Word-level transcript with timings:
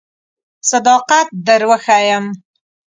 صداقت 0.69 1.27
در 1.47 1.61
وښیم. 1.69 2.25